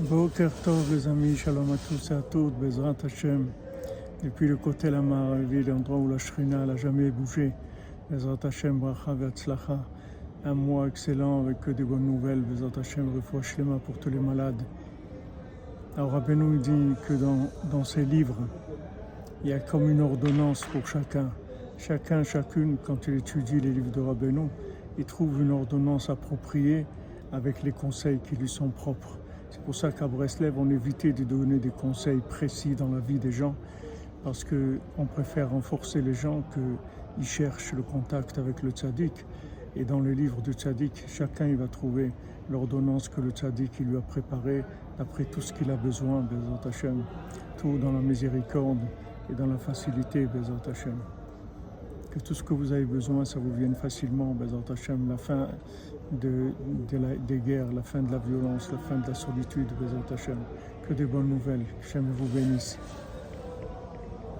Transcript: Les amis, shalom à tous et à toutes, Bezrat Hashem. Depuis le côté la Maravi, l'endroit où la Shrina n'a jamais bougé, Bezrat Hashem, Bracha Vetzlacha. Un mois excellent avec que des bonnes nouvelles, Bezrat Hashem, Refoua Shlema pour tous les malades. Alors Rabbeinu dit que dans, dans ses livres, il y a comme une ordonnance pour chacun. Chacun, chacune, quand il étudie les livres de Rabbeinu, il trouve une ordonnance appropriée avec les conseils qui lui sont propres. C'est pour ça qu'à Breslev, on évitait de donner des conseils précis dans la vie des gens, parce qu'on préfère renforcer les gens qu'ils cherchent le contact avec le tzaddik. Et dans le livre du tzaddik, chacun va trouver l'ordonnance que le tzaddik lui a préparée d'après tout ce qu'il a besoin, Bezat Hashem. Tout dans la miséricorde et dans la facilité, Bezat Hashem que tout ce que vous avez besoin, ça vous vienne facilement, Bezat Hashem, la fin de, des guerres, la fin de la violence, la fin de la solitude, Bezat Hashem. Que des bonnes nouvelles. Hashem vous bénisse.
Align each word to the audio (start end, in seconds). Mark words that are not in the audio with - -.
Les 0.00 1.06
amis, 1.06 1.36
shalom 1.36 1.72
à 1.72 1.76
tous 1.76 2.10
et 2.10 2.14
à 2.14 2.22
toutes, 2.22 2.54
Bezrat 2.58 2.94
Hashem. 3.04 3.48
Depuis 4.24 4.48
le 4.48 4.56
côté 4.56 4.88
la 4.88 5.02
Maravi, 5.02 5.62
l'endroit 5.62 5.98
où 5.98 6.08
la 6.08 6.16
Shrina 6.16 6.64
n'a 6.64 6.74
jamais 6.74 7.10
bougé, 7.10 7.52
Bezrat 8.10 8.38
Hashem, 8.42 8.78
Bracha 8.78 9.12
Vetzlacha. 9.12 9.78
Un 10.46 10.54
mois 10.54 10.88
excellent 10.88 11.42
avec 11.42 11.60
que 11.60 11.70
des 11.70 11.84
bonnes 11.84 12.06
nouvelles, 12.06 12.40
Bezrat 12.40 12.80
Hashem, 12.80 13.14
Refoua 13.14 13.42
Shlema 13.42 13.78
pour 13.78 13.98
tous 13.98 14.08
les 14.08 14.18
malades. 14.18 14.62
Alors 15.98 16.12
Rabbeinu 16.12 16.58
dit 16.58 16.94
que 17.06 17.12
dans, 17.12 17.50
dans 17.70 17.84
ses 17.84 18.06
livres, 18.06 18.38
il 19.44 19.50
y 19.50 19.52
a 19.52 19.58
comme 19.58 19.90
une 19.90 20.00
ordonnance 20.00 20.64
pour 20.72 20.86
chacun. 20.86 21.30
Chacun, 21.76 22.22
chacune, 22.22 22.78
quand 22.82 23.06
il 23.06 23.18
étudie 23.18 23.60
les 23.60 23.70
livres 23.70 23.90
de 23.90 24.00
Rabbeinu, 24.00 24.48
il 24.96 25.04
trouve 25.04 25.42
une 25.42 25.50
ordonnance 25.50 26.08
appropriée 26.08 26.86
avec 27.32 27.62
les 27.62 27.72
conseils 27.72 28.18
qui 28.26 28.34
lui 28.34 28.48
sont 28.48 28.70
propres. 28.70 29.18
C'est 29.50 29.62
pour 29.62 29.74
ça 29.74 29.90
qu'à 29.90 30.06
Breslev, 30.06 30.56
on 30.58 30.70
évitait 30.70 31.12
de 31.12 31.24
donner 31.24 31.58
des 31.58 31.70
conseils 31.70 32.20
précis 32.20 32.76
dans 32.76 32.88
la 32.88 33.00
vie 33.00 33.18
des 33.18 33.32
gens, 33.32 33.56
parce 34.22 34.44
qu'on 34.44 35.06
préfère 35.06 35.50
renforcer 35.50 36.00
les 36.02 36.14
gens 36.14 36.42
qu'ils 36.52 37.24
cherchent 37.24 37.72
le 37.72 37.82
contact 37.82 38.38
avec 38.38 38.62
le 38.62 38.70
tzaddik. 38.70 39.26
Et 39.74 39.84
dans 39.84 39.98
le 39.98 40.12
livre 40.12 40.40
du 40.40 40.52
tzaddik, 40.52 41.04
chacun 41.08 41.52
va 41.56 41.66
trouver 41.66 42.12
l'ordonnance 42.48 43.08
que 43.08 43.20
le 43.20 43.30
tzaddik 43.30 43.80
lui 43.80 43.96
a 43.96 44.00
préparée 44.00 44.64
d'après 44.98 45.24
tout 45.24 45.40
ce 45.40 45.52
qu'il 45.52 45.70
a 45.70 45.76
besoin, 45.76 46.20
Bezat 46.20 46.68
Hashem. 46.68 47.02
Tout 47.58 47.76
dans 47.78 47.92
la 47.92 48.00
miséricorde 48.00 48.78
et 49.30 49.34
dans 49.34 49.46
la 49.46 49.58
facilité, 49.58 50.26
Bezat 50.26 50.70
Hashem 50.70 50.98
que 52.10 52.18
tout 52.18 52.34
ce 52.34 52.42
que 52.42 52.54
vous 52.54 52.72
avez 52.72 52.84
besoin, 52.84 53.24
ça 53.24 53.38
vous 53.38 53.54
vienne 53.54 53.74
facilement, 53.74 54.34
Bezat 54.34 54.72
Hashem, 54.72 55.08
la 55.08 55.16
fin 55.16 55.48
de, 56.12 56.52
des 57.26 57.38
guerres, 57.38 57.72
la 57.72 57.82
fin 57.82 58.02
de 58.02 58.10
la 58.10 58.18
violence, 58.18 58.70
la 58.72 58.78
fin 58.78 58.96
de 58.96 59.06
la 59.06 59.14
solitude, 59.14 59.68
Bezat 59.80 60.14
Hashem. 60.14 60.38
Que 60.88 60.94
des 60.94 61.06
bonnes 61.06 61.28
nouvelles. 61.28 61.66
Hashem 61.80 62.06
vous 62.16 62.26
bénisse. 62.26 62.78